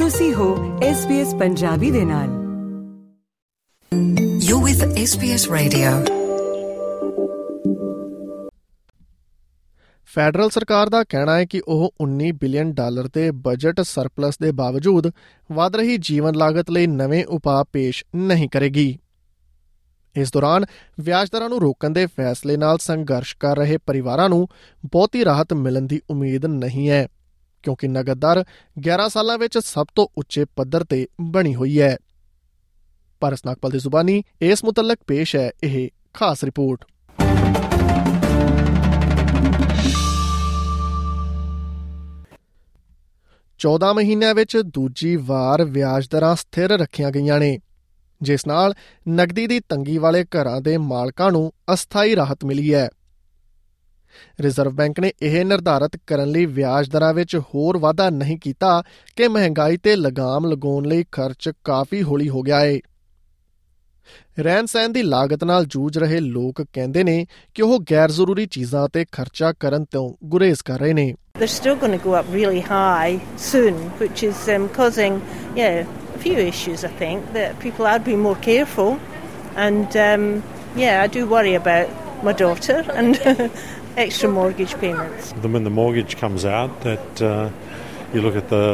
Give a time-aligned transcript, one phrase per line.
[0.00, 0.78] ਤੁਸੀਂ ਹੋ
[0.80, 2.28] SBS ਪੰਜਾਬੀ ਦੇ ਨਾਲ
[4.42, 5.90] you with SBS radio
[10.08, 15.10] federal ਸਰਕਾਰ ਦਾ ਕਹਿਣਾ ਹੈ ਕਿ ਉਹ 19 ਬਿਲੀਅਨ ਡਾਲਰ ਦੇ ਬਜਟ ਸਰਪਲਸ ਦੇ ਬਾਵਜੂਦ
[15.50, 18.98] ਵਧ ਰਹੀ ਜੀਵਨ ਲਾਗਤ ਲਈ ਨਵੇਂ ਉਪਾਅ ਪੇਸ਼ ਨਹੀਂ ਕਰੇਗੀ
[20.16, 20.66] ਇਸ ਦੌਰਾਨ
[21.00, 24.46] ਵਿਆਜ ਦਰਾਂ ਨੂੰ ਰੋਕਣ ਦੇ ਫੈਸਲੇ ਨਾਲ ਸੰਘਰਸ਼ ਕਰ ਰਹੇ ਪਰਿਵਾਰਾਂ ਨੂੰ
[24.92, 27.06] ਬਹੁਤੀ ਰਾਹਤ ਮਿਲਣ ਦੀ ਉਮੀਦ ਨਹੀਂ ਹੈ
[27.62, 28.44] ਕਿਉਂਕਿ ਨਗਦ ਦਰ
[28.88, 31.96] 11 ਸਾਲਾਂ ਵਿੱਚ ਸਭ ਤੋਂ ਉੱਚੇ ਪੱਧਰ ਤੇ ਬਣੀ ਹੋਈ ਹੈ
[33.22, 36.84] ਪਰ ਨਾਗਪਾਲ ਦੀ ਜ਼ੁਬਾਨੀ ਇਸ ਮੁਤਲਕ ਪੇਸ਼ ਹੈ ਇਹ ਖਾਸ ਰਿਪੋਰਟ
[43.60, 47.58] ਚੌਦਾਂ ਮਹੀਨਿਆਂ ਵਿੱਚ ਦੂਜੀ ਵਾਰ ਵਿਆਜ ਦਰਾਂ ਸਥਿਰ ਰੱਖੀਆਂ ਗਈਆਂ ਨੇ
[48.20, 48.74] ਜਿਸ ਨਾਲ
[49.08, 52.88] ਨਗਦੀ ਦੀ ਤੰਗੀ ਵਾਲੇ ਘਰਾਂ ਦੇ ਮਾਲਕਾਂ ਨੂੰ ਅਸਥਾਈ ਰਾਹਤ ਮਿਲੀ ਹੈ
[54.40, 58.82] ਰਿਜ਼ਰਵ ਬੈਂਕ ਨੇ ਇਹ ਨਿਰਧਾਰਤ ਕਰਨ ਲਈ ਵਿਆਜ ਦਰਾਂ ਵਿੱਚ ਹੋਰ ਵਾਧਾ ਨਹੀਂ ਕੀਤਾ
[59.16, 62.78] ਕਿ ਮਹਿੰਗਾਈ ਤੇ ਲਗਾਮ ਲਗਾਉਣ ਲਈ ਖਰਚ ਕਾਫੀ ਹੌਲੀ ਹੋ ਗਿਆ ਹੈ।
[64.38, 68.88] ਰਹਿਣ ਸਹਿਣ ਦੀ ਲਾਗਤ ਨਾਲ ਜੂਝ ਰਹੇ ਲੋਕ ਕਹਿੰਦੇ ਨੇ ਕਿ ਉਹ ਗੈਰ ਜ਼ਰੂਰੀ ਚੀਜ਼ਾਂ
[68.88, 72.62] ਤੇ ਖਰਚਾ ਕਰਨ ਤੋਂ ਗੁਰੇਜ਼ ਕਰ ਰਹੇ ਨੇ। They're still going to go up really
[72.68, 73.20] high
[73.52, 75.14] soon, which is um, causing
[75.58, 75.86] yeah,
[76.14, 78.90] a few issues I think that people are being more careful
[79.68, 80.26] and um,
[80.76, 83.50] yeah, I do worry about my daughter and
[83.96, 85.32] extra mortgage payments.
[85.32, 87.50] Then when the mortgage comes out, that uh,
[88.14, 88.74] you look at the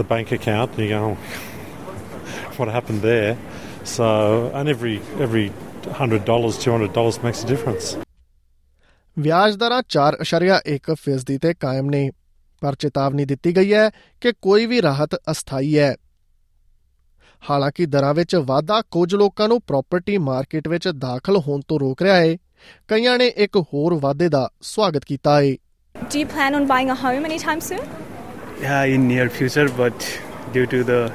[0.00, 1.16] the bank account and you go, oh,
[2.56, 3.36] what happened there?
[3.84, 4.50] So
[4.54, 5.00] and every
[5.18, 5.52] every
[5.92, 7.96] hundred dollars, two hundred dollars makes a difference.
[9.18, 12.10] ਵਿਆਜ ਦਰਾਂ 4.1 ਫੀਸਦੀ ਤੇ ਕਾਇਮ ਨੇ
[12.62, 13.90] ਪਰ ਚੇਤਾਵਨੀ ਦਿੱਤੀ ਗਈ ਹੈ
[14.20, 15.94] ਕਿ ਕੋਈ ਵੀ ਰਾਹਤ ਅਸਥਾਈ ਹੈ
[17.42, 22.16] ਹਾਲਾਂਕਿ ਦਰਾਂ ਵਿੱਚ ਵਾਧਾ ਕੁਝ ਲੋਕਾਂ ਨੂੰ ਪ੍ਰਾਪਰਟੀ ਮਾਰਕੀਟ ਵਿੱਚ ਦਾਖਲ ਹੋਣ ਤੋਂ ਰੋਕ ਰਿਹਾ
[22.16, 22.36] ਹੈ
[22.88, 25.54] ਕਈਆਂ ਨੇ ਇੱਕ ਹੋਰ ਵਾਧੇ ਦਾ ਸਵਾਗਤ ਕੀਤਾ ਹੈ
[25.94, 27.78] do you plan on buying a home any time soon
[28.62, 30.04] ਯਾ in near future but
[30.54, 31.10] due to the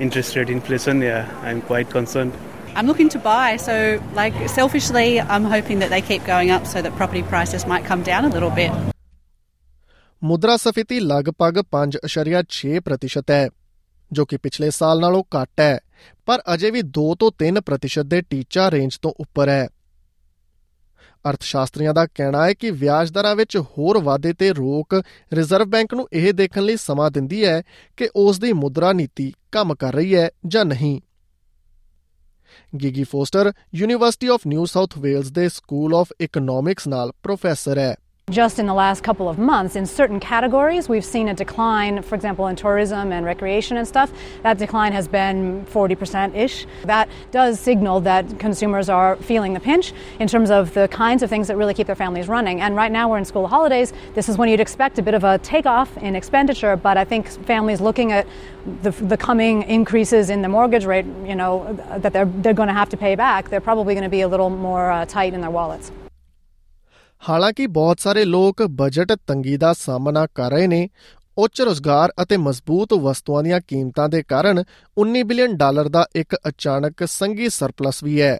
[0.00, 3.74] interest rate inflation yeah Aam quite concerned I'm looking to buy, so
[4.14, 5.20] like selfishly,
[5.34, 8.30] I'm hoping that they keep going up so that property prices might come down a
[8.30, 8.72] little bit.
[10.22, 13.48] ਮੁਦਰਾ ਸਫੀਤੀ ਲਗਭਗ 5.6% ਹੈ
[14.12, 15.78] ਜੋ ਕਿ ਪਿਛਲੇ ਸਾਲ ਨਾਲੋਂ ਘੱਟ ਹੈ
[16.26, 19.66] ਪਰ ਅਜੇ ਵੀ 2 ਤੋਂ 3% ਦੇ ਟੀਚਾ ਰੇਂਜ ਤੋਂ ਉੱਪਰ ਹੈ
[21.24, 24.94] ਅਰਥਸ਼ਾਸਤਰੀਆਂ ਦਾ ਕਹਿਣਾ ਹੈ ਕਿ ਵਿਆਜ ਦਰਾਂ ਵਿੱਚ ਹੋਰ ਵਾਧੇ ਤੇ ਰੋਕ
[25.32, 27.62] ਰਿਜ਼ਰਵ ਬੈਂਕ ਨੂੰ ਇਹ ਦੇਖਣ ਲਈ ਸਮਾਂ ਦਿੰਦੀ ਹੈ
[27.98, 31.00] ਕਿ ਉਸ ਦੀ ਮੁਦਰਾ ਨੀਤੀ ਕੰਮ ਕਰ ਰਹੀ ਹੈ ਜਾਂ ਨਹੀਂ
[32.76, 37.94] Gigi Foster University of New South Wales ਦੇ ਸਕੂਲ ਆਫ ਇਕਨੋਮਿਕਸ ਨਾਲ ਪ੍ਰੋਫੈਸਰ ਹੈ
[38.30, 42.14] Just in the last couple of months, in certain categories, we've seen a decline, for
[42.14, 44.10] example, in tourism and recreation and stuff.
[44.42, 46.66] That decline has been 40% ish.
[46.84, 51.28] That does signal that consumers are feeling the pinch in terms of the kinds of
[51.28, 52.62] things that really keep their families running.
[52.62, 53.92] And right now, we're in school holidays.
[54.14, 57.28] This is when you'd expect a bit of a takeoff in expenditure, but I think
[57.28, 58.26] families looking at
[58.82, 62.74] the, the coming increases in the mortgage rate, you know, that they're, they're going to
[62.74, 65.42] have to pay back, they're probably going to be a little more uh, tight in
[65.42, 65.92] their wallets.
[67.24, 70.88] ਹਾਲਾਂਕਿ ਬਹੁਤ ਸਾਰੇ ਲੋਕ budget ਤੰਗੀ ਦਾ ਸਾਹਮਣਾ ਕਰ ਰਹੇ ਨੇ
[71.36, 74.62] ਉੱਚ ਰੋਜ਼ਗਾਰ ਅਤੇ ਮਜ਼ਬੂਤ ਵਸਤੂਆਂ ਦੀਆਂ ਕੀਮਤਾਂ ਦੇ ਕਾਰਨ
[74.96, 78.38] 19 ਬਿਲੀਅਨ ਡਾਲਰ ਦਾ ਇੱਕ ਅਚਾਨਕ ਸੰਗੀ ਸਰਪਲਸ ਵੀ ਹੈ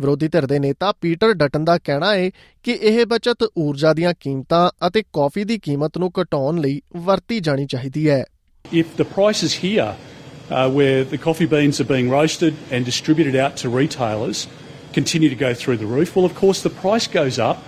[0.00, 2.30] ਵਿਰੋਧੀ ਧਿਰ ਦੇ ਨੇਤਾ ਪੀਟਰ ਡਟਨ ਦਾ ਕਹਿਣਾ ਹੈ
[2.64, 7.66] ਕਿ ਇਹ ਬਚਤ ਊਰਜਾ ਦੀਆਂ ਕੀਮਤਾਂ ਅਤੇ ਕਾਫੀ ਦੀ ਕੀਮਤ ਨੂੰ ਘਟਾਉਣ ਲਈ ਵਰਤੀ ਜਾਣੀ
[7.66, 8.24] ਚਾਹੀਦੀ ਹੈ
[8.64, 13.62] if the price is here where the coffee beans are being roasted and distributed out
[13.62, 14.46] to retailers
[14.92, 16.14] continue to go through the roof.
[16.16, 17.58] Well, of course, the price goes up.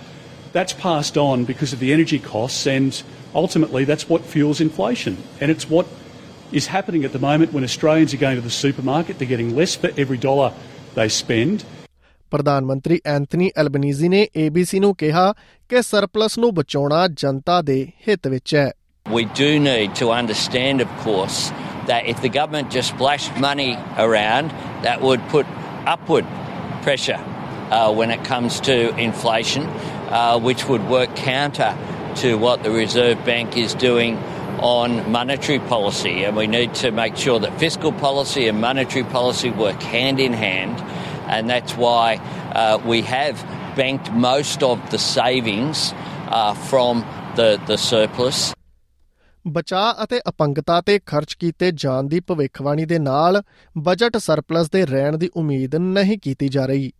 [0.53, 3.01] That's passed on because of the energy costs, and
[3.33, 5.17] ultimately, that's what fuels inflation.
[5.41, 5.85] And it's what
[6.51, 9.19] is happening at the moment when Australians are going to the supermarket.
[9.19, 10.53] They're getting less for every dollar
[10.95, 11.65] they spend.
[12.31, 15.33] ਪ੍ਰਧਾਨ ਮੰਤਰੀ Anthony Albanese ਨੇ ABC ਨੂੰ ਕਿਹਾ
[15.69, 18.71] ਕਿ surplus ਨੂੰ ਬਚਾਉਣਾ ਜਨਤਾ ਦੇ ਹਿੱਤ ਵਿੱਚ ਹੈ
[19.17, 21.37] We do need to understand of course
[21.89, 23.67] that if the government just splashed money
[24.05, 24.55] around
[24.85, 25.51] that would put
[25.93, 26.31] upward
[26.85, 27.17] pressure
[27.71, 31.75] uh, when it comes to inflation, uh, which would work counter
[32.15, 34.17] to what the Reserve Bank is doing
[34.59, 36.23] on monetary policy.
[36.23, 40.31] And we need to make sure that fiscal policy and monetary policy work hand in
[40.31, 40.79] hand.
[41.27, 42.17] And that's why
[42.53, 43.41] uh, we have
[43.75, 45.91] banked most of the savings
[46.27, 46.99] uh, from
[47.35, 48.54] the, the surplus
[49.47, 53.43] ਬਚਾਅ ਅਤੇ ਅਪੰਗਤਾ ਤੇ ਖਰਚ ਕੀਤੇ ਜਾਣ ਦੀ ਭਵਿੱਖਬਾਣੀ ਦੇ ਨਾਲ
[53.77, 56.91] budget surplus ਦੇ ਰਹਿਣ ਦੀ ਉਮੀਦ ਨਹੀਂ ਕੀਤੀ ਜਾ ਰਹੀ।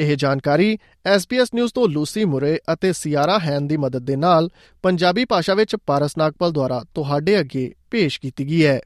[0.00, 0.78] ਇਹ ਜਾਣਕਾਰੀ
[1.16, 4.50] SBS ਨਿਊਜ਼ ਤੋਂ ਲੂਸੀ ਮੁਰੇ ਅਤੇ ਸਿਆਰਾ ਹੈਨ ਦੀ ਮਦਦ ਦੇ ਨਾਲ
[4.82, 8.80] ਪੰਜਾਬੀ ਭਾਸ਼ਾ ਵਿੱਚ ਪਾਰਸ ਨਾਗਪਾਲ ਦੁਆਰਾ ਤੁਹਾਡੇ ਅੱਗੇ ਪੇਸ਼ ਕੀਤੀ ਗਈ ਹੈ।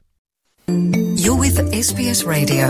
[1.25, 2.69] You with SBS Radio